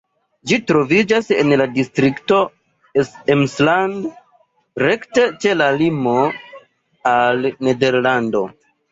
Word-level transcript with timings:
Ĝi 0.51 0.57
troviĝas 0.69 1.27
en 1.39 1.51
la 1.61 1.65
distrikto 1.73 2.37
Emsland, 3.33 4.07
rekte 4.83 5.25
ĉe 5.43 5.53
la 5.59 5.67
limo 5.83 6.15
al 7.11 7.45
Nederlando. 7.69 8.43